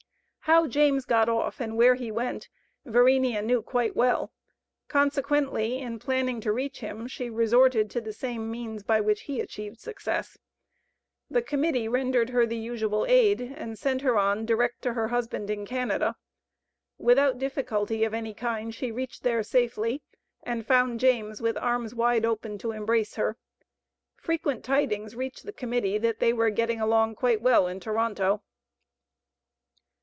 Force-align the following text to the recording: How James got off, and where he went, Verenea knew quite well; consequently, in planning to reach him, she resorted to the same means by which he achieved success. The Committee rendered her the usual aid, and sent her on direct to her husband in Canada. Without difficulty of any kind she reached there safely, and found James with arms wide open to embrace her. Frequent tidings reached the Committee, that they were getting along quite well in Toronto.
How 0.45 0.67
James 0.67 1.05
got 1.05 1.29
off, 1.29 1.61
and 1.61 1.77
where 1.77 1.95
he 1.95 2.11
went, 2.11 2.49
Verenea 2.85 3.41
knew 3.41 3.61
quite 3.61 3.95
well; 3.95 4.33
consequently, 4.89 5.77
in 5.79 5.97
planning 5.97 6.41
to 6.41 6.51
reach 6.51 6.79
him, 6.81 7.07
she 7.07 7.29
resorted 7.29 7.89
to 7.91 8.01
the 8.01 8.11
same 8.11 8.51
means 8.51 8.83
by 8.83 8.99
which 8.99 9.21
he 9.21 9.39
achieved 9.39 9.79
success. 9.79 10.37
The 11.29 11.41
Committee 11.43 11.87
rendered 11.87 12.31
her 12.31 12.45
the 12.45 12.57
usual 12.57 13.05
aid, 13.05 13.39
and 13.39 13.79
sent 13.79 14.01
her 14.01 14.17
on 14.17 14.45
direct 14.45 14.81
to 14.81 14.91
her 14.91 15.07
husband 15.07 15.49
in 15.49 15.65
Canada. 15.65 16.17
Without 16.97 17.39
difficulty 17.39 18.03
of 18.03 18.13
any 18.13 18.33
kind 18.33 18.75
she 18.75 18.91
reached 18.91 19.23
there 19.23 19.43
safely, 19.43 20.01
and 20.43 20.65
found 20.67 20.99
James 20.99 21.41
with 21.41 21.55
arms 21.55 21.95
wide 21.95 22.25
open 22.25 22.57
to 22.57 22.73
embrace 22.73 23.15
her. 23.15 23.37
Frequent 24.17 24.65
tidings 24.65 25.15
reached 25.15 25.45
the 25.45 25.53
Committee, 25.53 25.97
that 25.99 26.19
they 26.19 26.33
were 26.33 26.49
getting 26.49 26.81
along 26.81 27.15
quite 27.15 27.41
well 27.41 27.67
in 27.67 27.79
Toronto. 27.79 28.41